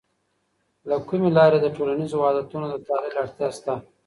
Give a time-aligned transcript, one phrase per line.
[0.89, 3.73] له کومې لاري د ټولنیزو وحدتونو د تحلیل اړتیا سته؟